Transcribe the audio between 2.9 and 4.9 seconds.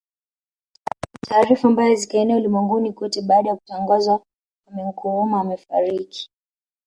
kote baada ya Kutangazwa Kwame